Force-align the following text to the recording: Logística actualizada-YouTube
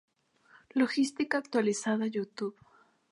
Logística 0.73 1.37
actualizada-YouTube 1.37 2.55